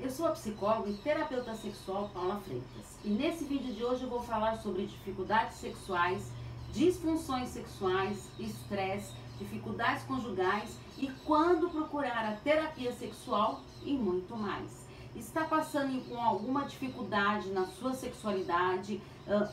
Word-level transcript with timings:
Eu 0.00 0.10
sou 0.10 0.26
a 0.26 0.32
psicóloga 0.32 0.90
e 0.90 0.94
terapeuta 0.94 1.54
sexual 1.54 2.10
Paula 2.12 2.40
Freitas. 2.40 2.98
E 3.04 3.08
nesse 3.08 3.44
vídeo 3.44 3.72
de 3.72 3.84
hoje 3.84 4.02
eu 4.02 4.08
vou 4.08 4.20
falar 4.20 4.56
sobre 4.56 4.86
dificuldades 4.86 5.56
sexuais, 5.58 6.32
disfunções 6.72 7.50
sexuais, 7.50 8.28
estresse, 8.38 9.12
dificuldades 9.38 10.02
conjugais 10.04 10.76
e 10.98 11.08
quando 11.24 11.70
procurar 11.70 12.24
a 12.28 12.32
terapia 12.32 12.92
sexual 12.92 13.60
e 13.84 13.96
muito 13.96 14.36
mais. 14.36 14.84
Está 15.14 15.44
passando 15.44 16.04
com 16.08 16.20
alguma 16.20 16.64
dificuldade 16.64 17.50
na 17.50 17.66
sua 17.66 17.94
sexualidade, 17.94 19.00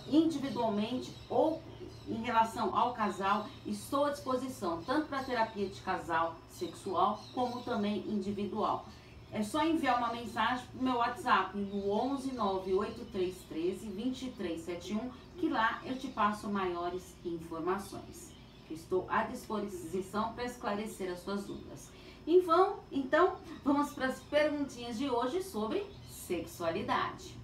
individualmente 0.07 1.15
ou 1.29 1.61
em 2.07 2.23
relação 2.23 2.75
ao 2.75 2.93
casal, 2.93 3.45
estou 3.65 4.05
à 4.05 4.09
disposição 4.09 4.81
tanto 4.81 5.07
para 5.07 5.23
terapia 5.23 5.69
de 5.69 5.79
casal 5.81 6.35
sexual 6.49 7.21
como 7.33 7.61
também 7.61 7.99
individual. 8.09 8.85
É 9.34 9.41
só 9.41 9.66
enviar 9.66 9.98
uma 9.98 10.11
mensagem 10.11 10.66
pro 10.68 10.84
meu 10.84 10.95
WhatsApp 10.97 11.57
no 11.57 11.89
11 11.89 12.33
98313 12.33 13.88
2371 13.88 15.10
que 15.38 15.47
lá 15.47 15.82
eu 15.86 15.97
te 15.97 16.10
passo 16.10 16.50
maiores 16.50 17.15
informações. 17.24 18.32
Estou 18.69 19.05
à 19.10 19.24
disposição 19.24 20.33
para 20.33 20.46
esclarecer 20.46 21.11
as 21.11 21.19
suas 21.19 21.46
dúvidas. 21.46 21.89
Então, 22.28 22.79
então, 22.91 23.38
vamos 23.64 23.93
para 23.93 24.07
as 24.07 24.19
perguntinhas 24.19 24.97
de 24.97 25.10
hoje 25.10 25.41
sobre 25.41 25.86
sexualidade. 26.10 27.36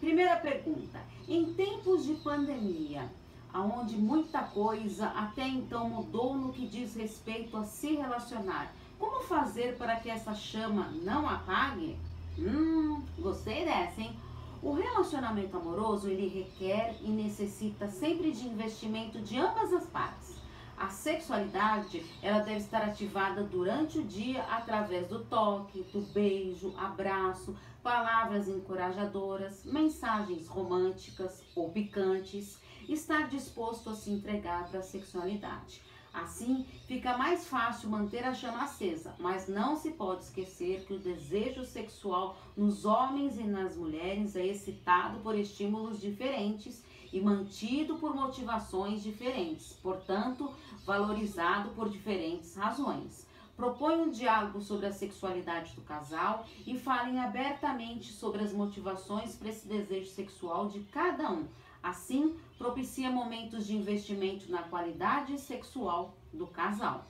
Primeira 0.00 0.36
pergunta: 0.36 1.00
em 1.28 1.52
tempos 1.52 2.04
de 2.04 2.14
pandemia, 2.14 3.10
aonde 3.52 3.96
muita 3.96 4.42
coisa 4.42 5.06
até 5.08 5.46
então 5.46 5.88
mudou 5.88 6.34
no 6.34 6.52
que 6.52 6.66
diz 6.66 6.94
respeito 6.94 7.56
a 7.56 7.64
se 7.64 7.94
relacionar, 7.94 8.74
como 8.98 9.22
fazer 9.22 9.76
para 9.76 9.96
que 9.96 10.10
essa 10.10 10.34
chama 10.34 10.90
não 11.02 11.28
apague? 11.28 11.96
Hum, 12.38 13.02
gostei 13.18 13.64
dessa, 13.64 14.00
hein? 14.00 14.16
O 14.62 14.72
relacionamento 14.72 15.56
amoroso, 15.56 16.08
ele 16.08 16.26
requer 16.26 16.96
e 17.00 17.08
necessita 17.08 17.88
sempre 17.88 18.32
de 18.32 18.46
investimento 18.46 19.20
de 19.20 19.38
ambas 19.38 19.72
as 19.72 19.86
partes. 19.86 20.36
A 20.76 20.88
sexualidade, 20.88 22.04
ela 22.22 22.40
deve 22.40 22.58
estar 22.58 22.82
ativada 22.82 23.42
durante 23.42 23.98
o 23.98 24.04
dia 24.04 24.42
através 24.44 25.08
do 25.08 25.24
toque, 25.24 25.82
do 25.92 26.00
beijo, 26.12 26.72
abraço, 26.76 27.56
palavras 27.82 28.48
encorajadoras, 28.48 29.64
mensagens 29.64 30.46
românticas 30.46 31.42
ou 31.54 31.70
picantes, 31.70 32.60
estar 32.88 33.28
disposto 33.28 33.90
a 33.90 33.94
se 33.94 34.10
entregar 34.10 34.68
para 34.68 34.80
a 34.80 34.82
sexualidade. 34.82 35.82
Assim, 36.22 36.66
fica 36.86 37.16
mais 37.16 37.46
fácil 37.46 37.88
manter 37.88 38.24
a 38.24 38.34
chama 38.34 38.64
acesa, 38.64 39.14
mas 39.18 39.46
não 39.48 39.76
se 39.76 39.90
pode 39.92 40.24
esquecer 40.24 40.84
que 40.84 40.94
o 40.94 40.98
desejo 40.98 41.64
sexual 41.64 42.36
nos 42.56 42.84
homens 42.84 43.38
e 43.38 43.44
nas 43.44 43.76
mulheres 43.76 44.34
é 44.34 44.46
excitado 44.46 45.20
por 45.20 45.38
estímulos 45.38 46.00
diferentes 46.00 46.82
e 47.12 47.20
mantido 47.20 47.96
por 47.96 48.14
motivações 48.14 49.02
diferentes, 49.02 49.72
portanto, 49.82 50.52
valorizado 50.84 51.70
por 51.70 51.88
diferentes 51.88 52.56
razões. 52.56 53.26
Proponha 53.56 54.04
um 54.04 54.10
diálogo 54.10 54.60
sobre 54.60 54.86
a 54.86 54.92
sexualidade 54.92 55.74
do 55.74 55.82
casal 55.82 56.46
e 56.66 56.78
falem 56.78 57.18
abertamente 57.18 58.12
sobre 58.12 58.42
as 58.42 58.52
motivações 58.52 59.34
para 59.34 59.48
esse 59.48 59.66
desejo 59.66 60.10
sexual 60.10 60.68
de 60.68 60.80
cada 60.80 61.30
um 61.30 61.46
Assim, 61.82 62.36
propicia 62.56 63.10
momentos 63.10 63.66
de 63.66 63.76
investimento 63.76 64.50
na 64.50 64.62
qualidade 64.62 65.38
sexual 65.38 66.16
do 66.32 66.46
casal. 66.46 67.06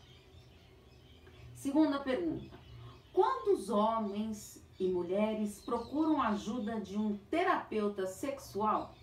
Segunda 1.54 1.98
pergunta: 1.98 2.58
quantos 3.12 3.70
homens 3.70 4.62
e 4.78 4.88
mulheres 4.88 5.60
procuram 5.60 6.22
ajuda 6.22 6.80
de 6.80 6.96
um 6.96 7.16
terapeuta 7.30 8.06
sexual? 8.06 8.94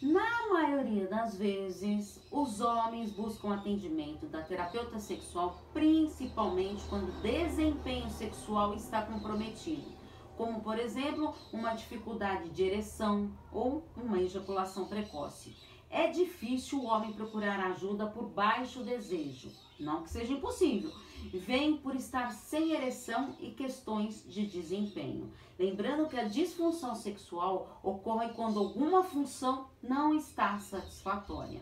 Na 0.00 0.48
maioria 0.48 1.06
das 1.06 1.36
vezes, 1.36 2.18
os 2.30 2.62
homens 2.62 3.12
buscam 3.12 3.52
atendimento 3.52 4.26
da 4.26 4.40
terapeuta 4.40 4.98
sexual, 4.98 5.60
principalmente 5.74 6.82
quando 6.88 7.10
o 7.10 7.20
desempenho 7.20 8.08
sexual 8.08 8.72
está 8.72 9.02
comprometido 9.02 9.99
como 10.40 10.62
por 10.62 10.78
exemplo 10.78 11.34
uma 11.52 11.74
dificuldade 11.74 12.48
de 12.48 12.62
ereção 12.62 13.30
ou 13.52 13.84
uma 13.94 14.18
ejaculação 14.22 14.86
precoce. 14.86 15.54
É 15.90 16.06
difícil 16.08 16.78
o 16.78 16.86
homem 16.86 17.12
procurar 17.12 17.60
ajuda 17.60 18.06
por 18.06 18.24
baixo 18.30 18.82
desejo, 18.82 19.52
não 19.78 20.02
que 20.02 20.08
seja 20.08 20.32
impossível. 20.32 20.90
Vem 21.30 21.76
por 21.76 21.94
estar 21.94 22.32
sem 22.32 22.72
ereção 22.72 23.36
e 23.38 23.50
questões 23.50 24.24
de 24.26 24.46
desempenho. 24.46 25.30
Lembrando 25.58 26.08
que 26.08 26.18
a 26.18 26.24
disfunção 26.24 26.94
sexual 26.94 27.78
ocorre 27.82 28.30
quando 28.30 28.60
alguma 28.60 29.02
função 29.04 29.68
não 29.82 30.14
está 30.14 30.58
satisfatória. 30.58 31.60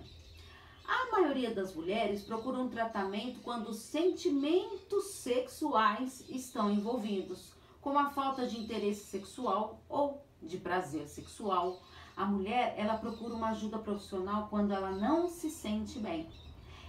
A 0.86 1.10
maioria 1.10 1.52
das 1.52 1.74
mulheres 1.74 2.22
procura 2.22 2.60
um 2.60 2.68
tratamento 2.68 3.40
quando 3.40 3.70
os 3.70 3.78
sentimentos 3.78 5.04
sexuais 5.14 6.24
estão 6.30 6.70
envolvidos 6.70 7.57
como 7.88 8.00
a 8.00 8.10
falta 8.10 8.46
de 8.46 8.60
interesse 8.60 9.06
sexual 9.06 9.80
ou 9.88 10.22
de 10.42 10.58
prazer 10.58 11.08
sexual. 11.08 11.80
A 12.14 12.26
mulher, 12.26 12.74
ela 12.76 12.98
procura 12.98 13.32
uma 13.32 13.48
ajuda 13.48 13.78
profissional 13.78 14.48
quando 14.50 14.74
ela 14.74 14.90
não 14.90 15.26
se 15.26 15.48
sente 15.48 15.98
bem. 15.98 16.28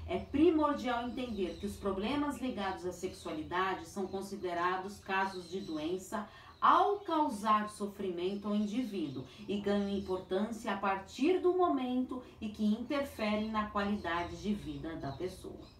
É 0.06 0.20
primordial 0.20 1.08
entender 1.08 1.56
que 1.58 1.66
os 1.66 1.78
problemas 1.78 2.42
ligados 2.42 2.86
à 2.86 2.92
sexualidade 2.92 3.86
são 3.86 4.08
considerados 4.08 5.00
casos 5.00 5.50
de 5.50 5.62
doença 5.62 6.28
ao 6.60 6.98
causar 7.00 7.70
sofrimento 7.70 8.50
ao 8.50 8.56
indivíduo 8.56 9.24
e 9.48 9.62
ganham 9.62 9.88
importância 9.88 10.74
a 10.74 10.78
partir 10.78 11.40
do 11.40 11.54
momento 11.54 12.22
e 12.42 12.50
que 12.50 12.66
interferem 12.66 13.50
na 13.50 13.68
qualidade 13.70 14.36
de 14.36 14.54
vida 14.54 14.98
da 14.98 15.14
pessoa. 15.14 15.79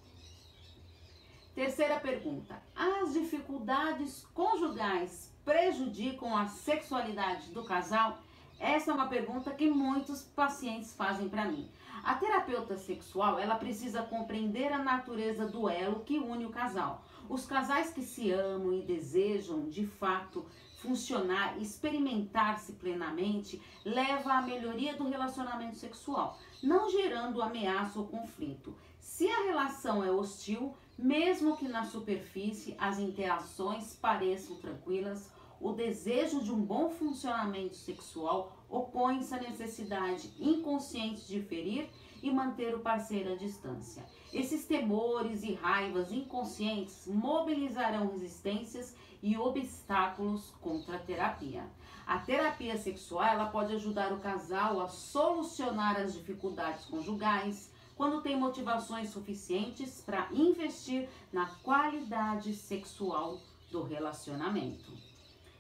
Terceira 1.60 2.00
pergunta: 2.00 2.56
as 2.74 3.12
dificuldades 3.12 4.26
conjugais 4.34 5.30
prejudicam 5.44 6.34
a 6.34 6.48
sexualidade 6.48 7.52
do 7.52 7.66
casal? 7.66 8.20
Essa 8.58 8.92
é 8.92 8.94
uma 8.94 9.10
pergunta 9.10 9.52
que 9.52 9.70
muitos 9.70 10.22
pacientes 10.22 10.94
fazem 10.94 11.28
para 11.28 11.44
mim. 11.44 11.70
A 12.02 12.16
terapeuta 12.16 12.78
sexual, 12.78 13.38
ela 13.38 13.56
precisa 13.56 14.02
compreender 14.04 14.72
a 14.72 14.82
natureza 14.82 15.46
do 15.46 15.68
elo 15.68 16.00
que 16.06 16.18
une 16.18 16.46
o 16.46 16.50
casal. 16.50 17.04
Os 17.28 17.46
casais 17.46 17.92
que 17.92 18.04
se 18.04 18.32
amam 18.32 18.72
e 18.72 18.82
desejam, 18.82 19.70
de 19.70 19.86
fato, 19.86 20.46
funcionar, 20.82 21.58
experimentar-se 21.62 22.74
plenamente, 22.74 23.62
leva 23.86 24.34
à 24.34 24.42
melhoria 24.42 24.96
do 24.96 25.08
relacionamento 25.08 25.76
sexual, 25.76 26.38
não 26.64 26.90
gerando 26.90 27.42
ameaça 27.42 28.00
ou 28.00 28.08
conflito. 28.08 28.76
Se 29.00 29.30
a 29.30 29.44
relação 29.44 30.04
é 30.04 30.12
hostil, 30.12 30.74
mesmo 30.98 31.58
que 31.58 31.68
na 31.68 31.86
superfície 31.86 32.76
as 32.78 33.00
interações 33.00 33.96
pareçam 33.96 34.56
tranquilas, 34.58 35.30
o 35.60 35.74
desejo 35.74 36.42
de 36.42 36.52
um 36.52 36.62
bom 36.62 36.90
funcionamento 36.90 37.76
sexual 37.76 38.56
opõe-se 38.70 39.34
à 39.34 39.40
necessidade 39.40 40.32
inconsciente 40.40 41.28
de 41.28 41.42
ferir 41.42 41.90
e 42.22 42.32
manter 42.32 42.76
o 42.76 42.80
parceiro 42.80 43.34
à 43.34 43.36
distância. 43.36 44.06
Esses 44.32 44.66
temores 44.66 45.44
e 45.44 45.54
raivas 45.54 46.12
inconscientes 46.12 47.08
mobilizarão 47.08 48.12
resistências 48.12 48.96
e 49.22 49.38
obstáculos 49.38 50.54
contra 50.62 50.98
a 50.98 51.00
terapia. 51.00 51.64
A 52.06 52.20
terapia 52.20 52.78
sexual 52.78 53.26
ela 53.26 53.46
pode 53.46 53.74
ajudar 53.74 54.12
o 54.14 54.20
casal 54.20 54.82
a 54.82 54.88
solucionar 54.88 56.00
as 56.00 56.14
dificuldades 56.14 56.86
conjugais, 56.86 57.72
quando 57.96 58.22
tem 58.22 58.40
motivações 58.40 59.10
suficientes 59.10 60.02
para 60.02 60.30
investir 60.32 61.10
na 61.34 61.48
qualidade 61.64 62.54
sexual 62.54 63.40
do 63.70 63.84
relacionamento. 63.84 64.92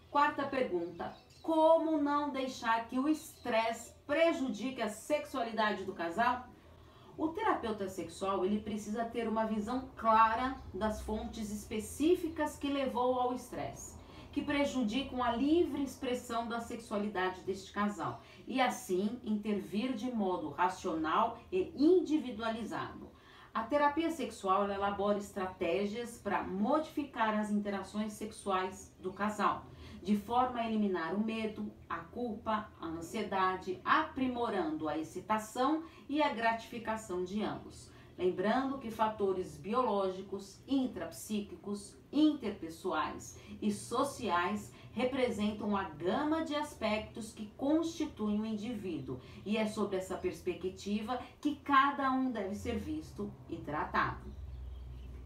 Quarta 0.09 0.43
pergunta: 0.43 1.13
como 1.49 1.99
não 1.99 2.29
deixar 2.29 2.87
que 2.87 2.99
o 2.99 3.09
estresse 3.09 3.91
prejudique 4.05 4.83
a 4.83 4.87
sexualidade 4.87 5.83
do 5.83 5.93
casal? 5.93 6.47
O 7.17 7.29
terapeuta 7.29 7.89
sexual 7.89 8.45
ele 8.45 8.59
precisa 8.59 9.03
ter 9.03 9.27
uma 9.27 9.45
visão 9.47 9.89
clara 9.97 10.55
das 10.71 11.01
fontes 11.01 11.49
específicas 11.51 12.55
que 12.55 12.71
levou 12.71 13.19
ao 13.19 13.33
estresse 13.33 13.97
que 14.31 14.43
prejudicam 14.43 15.23
a 15.23 15.31
livre 15.31 15.81
expressão 15.81 16.47
da 16.47 16.59
sexualidade 16.59 17.41
deste 17.41 17.71
casal 17.71 18.21
e 18.47 18.61
assim 18.61 19.19
intervir 19.23 19.95
de 19.95 20.11
modo 20.11 20.51
racional 20.51 21.39
e 21.51 21.73
individualizado. 21.75 23.09
A 23.51 23.63
terapia 23.63 24.11
sexual 24.11 24.69
elabora 24.69 25.17
estratégias 25.17 26.19
para 26.19 26.43
modificar 26.43 27.33
as 27.39 27.49
interações 27.49 28.13
sexuais 28.13 28.95
do 29.01 29.11
casal, 29.11 29.65
de 30.01 30.17
forma 30.17 30.59
a 30.59 30.67
eliminar 30.67 31.13
o 31.13 31.23
medo, 31.23 31.71
a 31.89 31.97
culpa, 31.97 32.69
a 32.79 32.85
ansiedade, 32.85 33.79
aprimorando 33.83 34.87
a 34.87 34.97
excitação 34.97 35.83
e 36.07 36.21
a 36.21 36.33
gratificação 36.33 37.23
de 37.23 37.43
ambos. 37.43 37.91
Lembrando 38.17 38.79
que 38.79 38.91
fatores 38.91 39.57
biológicos, 39.57 40.61
intrapsíquicos, 40.67 41.95
interpessoais 42.11 43.39
e 43.61 43.71
sociais 43.71 44.73
representam 44.91 45.77
a 45.77 45.83
gama 45.83 46.43
de 46.43 46.53
aspectos 46.55 47.31
que 47.31 47.45
constituem 47.55 48.41
o 48.41 48.45
indivíduo, 48.45 49.21
e 49.45 49.55
é 49.55 49.65
sobre 49.65 49.95
essa 49.95 50.17
perspectiva 50.17 51.21
que 51.39 51.55
cada 51.57 52.11
um 52.11 52.31
deve 52.31 52.55
ser 52.55 52.77
visto 52.77 53.31
e 53.49 53.55
tratado. 53.55 54.25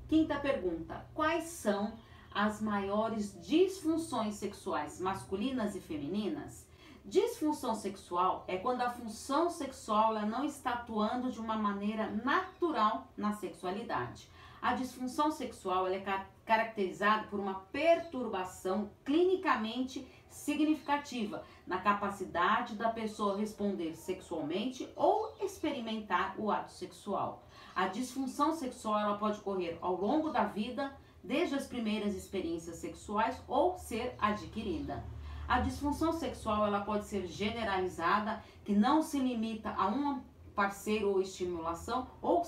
Quinta 0.07 0.35
pergunta: 0.37 1.07
quais 1.15 1.45
são 1.45 1.93
as 2.33 2.61
maiores 2.61 3.39
disfunções 3.41 4.35
sexuais 4.35 4.99
masculinas 4.99 5.75
e 5.75 5.79
femininas? 5.79 6.65
Disfunção 7.05 7.75
sexual 7.75 8.45
é 8.47 8.57
quando 8.57 8.81
a 8.81 8.89
função 8.89 9.49
sexual 9.49 10.13
não 10.25 10.45
está 10.45 10.71
atuando 10.71 11.31
de 11.31 11.39
uma 11.39 11.57
maneira 11.57 12.09
natural 12.23 13.07
na 13.17 13.33
sexualidade. 13.33 14.29
A 14.61 14.73
disfunção 14.73 15.29
sexual 15.29 15.87
é 15.87 16.01
caracterizada 16.45 17.27
por 17.27 17.37
uma 17.37 17.55
perturbação 17.73 18.89
clinicamente 19.03 20.07
significativa 20.29 21.43
na 21.67 21.79
capacidade 21.79 22.75
da 22.75 22.89
pessoa 22.89 23.37
responder 23.37 23.93
sexualmente 23.93 24.89
ou 24.95 25.35
experimentar 25.41 26.35
o 26.37 26.49
ato 26.49 26.71
sexual. 26.71 27.43
A 27.75 27.87
disfunção 27.87 28.53
sexual 28.53 28.99
ela 28.99 29.17
pode 29.17 29.39
ocorrer 29.39 29.77
ao 29.81 29.99
longo 29.99 30.29
da 30.29 30.45
vida, 30.45 30.95
desde 31.23 31.55
as 31.55 31.65
primeiras 31.65 32.13
experiências 32.15 32.75
sexuais 32.77 33.41
ou 33.47 33.77
ser 33.77 34.15
adquirida. 34.19 35.03
A 35.47 35.59
disfunção 35.59 36.13
sexual 36.13 36.65
ela 36.67 36.81
pode 36.81 37.05
ser 37.05 37.27
generalizada, 37.27 38.43
que 38.63 38.73
não 38.73 39.01
se 39.01 39.19
limita 39.19 39.69
a 39.71 39.87
um 39.87 40.21
parceiro 40.55 41.09
ou 41.09 41.21
estimulação, 41.21 42.07
ou 42.21 42.43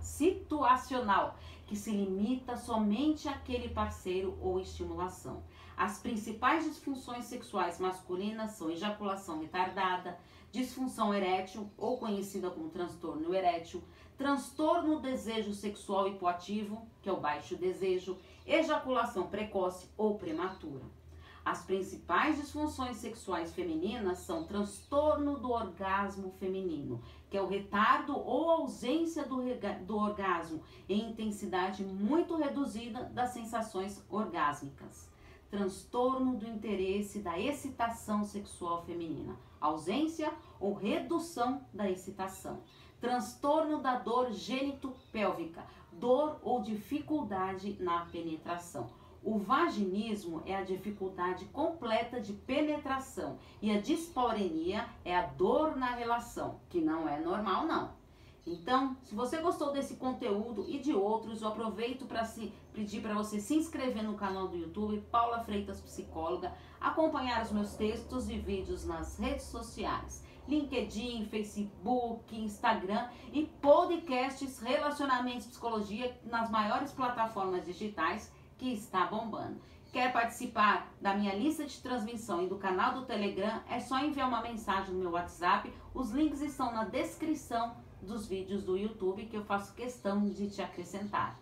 situacional, 0.00 1.36
que 1.66 1.76
se 1.76 1.90
limita 1.90 2.56
somente 2.56 3.28
àquele 3.28 3.68
parceiro 3.68 4.36
ou 4.40 4.60
estimulação. 4.60 5.42
As 5.76 5.98
principais 5.98 6.64
disfunções 6.64 7.24
sexuais 7.24 7.78
masculinas 7.78 8.52
são 8.52 8.70
ejaculação 8.70 9.40
retardada, 9.40 10.18
disfunção 10.52 11.14
erétil, 11.14 11.70
ou 11.78 11.96
conhecida 11.96 12.50
como 12.50 12.70
transtorno 12.70 13.34
erétil, 13.34 13.82
transtorno 14.18 15.00
desejo 15.00 15.54
sexual 15.54 16.08
hipoativo, 16.08 16.86
que 17.00 17.08
é 17.08 17.12
o 17.12 17.20
baixo 17.20 17.56
desejo, 17.56 18.18
ejaculação 18.44 19.28
precoce 19.28 19.88
ou 19.96 20.18
prematura. 20.18 20.84
As 21.44 21.62
principais 21.64 22.36
disfunções 22.36 22.98
sexuais 22.98 23.52
femininas 23.54 24.18
são 24.18 24.44
transtorno 24.44 25.38
do 25.38 25.50
orgasmo 25.50 26.32
feminino, 26.38 27.00
que 27.30 27.36
é 27.36 27.42
o 27.42 27.48
retardo 27.48 28.16
ou 28.16 28.50
ausência 28.50 29.24
do, 29.24 29.38
do 29.86 29.96
orgasmo 29.96 30.62
em 30.86 31.10
intensidade 31.10 31.82
muito 31.82 32.36
reduzida 32.36 33.04
das 33.04 33.30
sensações 33.30 34.04
orgásmicas. 34.10 35.08
Transtorno 35.50 36.36
do 36.36 36.46
interesse 36.46 37.20
da 37.20 37.38
excitação 37.38 38.22
sexual 38.22 38.84
feminina, 38.84 39.34
ausência 39.60 40.32
ou 40.60 40.74
redução 40.74 41.64
da 41.72 41.90
excitação. 41.90 42.60
Transtorno 43.00 43.80
da 43.80 43.98
dor 43.98 44.30
gênito-pélvica, 44.30 45.64
dor 45.90 46.38
ou 46.42 46.62
dificuldade 46.62 47.76
na 47.80 48.04
penetração 48.04 49.00
o 49.22 49.38
vaginismo 49.38 50.42
é 50.46 50.56
a 50.56 50.64
dificuldade 50.64 51.44
completa 51.46 52.20
de 52.20 52.32
penetração 52.32 53.38
e 53.60 53.70
a 53.70 53.80
dispareunia 53.80 54.88
é 55.04 55.16
a 55.16 55.26
dor 55.26 55.76
na 55.76 55.94
relação, 55.94 56.60
que 56.68 56.80
não 56.80 57.08
é 57.08 57.20
normal 57.20 57.66
não. 57.66 58.00
Então, 58.46 58.96
se 59.04 59.14
você 59.14 59.38
gostou 59.38 59.72
desse 59.72 59.96
conteúdo 59.96 60.64
e 60.66 60.78
de 60.78 60.94
outros, 60.94 61.42
eu 61.42 61.48
aproveito 61.48 62.06
para 62.06 62.26
pedir 62.72 63.02
para 63.02 63.14
você 63.14 63.38
se 63.38 63.54
inscrever 63.54 64.02
no 64.02 64.14
canal 64.14 64.48
do 64.48 64.56
YouTube 64.56 65.04
Paula 65.10 65.44
Freitas 65.44 65.80
Psicóloga, 65.80 66.52
acompanhar 66.80 67.42
os 67.42 67.52
meus 67.52 67.74
textos 67.74 68.30
e 68.30 68.38
vídeos 68.38 68.86
nas 68.86 69.18
redes 69.18 69.44
sociais. 69.44 70.24
LinkedIn, 70.48 71.26
Facebook, 71.26 72.34
Instagram 72.34 73.08
e 73.32 73.44
podcasts 73.60 74.58
Relacionamentos 74.58 75.46
Psicologia 75.46 76.18
nas 76.24 76.50
maiores 76.50 76.90
plataformas 76.92 77.64
digitais 77.64 78.32
que 78.60 78.74
está 78.74 79.06
bombando. 79.06 79.58
Quer 79.90 80.12
participar 80.12 80.92
da 81.00 81.14
minha 81.14 81.34
lista 81.34 81.64
de 81.64 81.80
transmissão 81.80 82.44
e 82.44 82.46
do 82.46 82.58
canal 82.58 82.92
do 82.92 83.06
Telegram? 83.06 83.62
É 83.66 83.80
só 83.80 83.98
enviar 83.98 84.28
uma 84.28 84.42
mensagem 84.42 84.94
no 84.94 85.00
meu 85.00 85.12
WhatsApp. 85.12 85.72
Os 85.94 86.10
links 86.10 86.42
estão 86.42 86.70
na 86.70 86.84
descrição 86.84 87.74
dos 88.02 88.28
vídeos 88.28 88.62
do 88.62 88.76
YouTube 88.76 89.24
que 89.24 89.36
eu 89.36 89.44
faço 89.44 89.74
questão 89.74 90.28
de 90.28 90.50
te 90.50 90.60
acrescentar. 90.60 91.40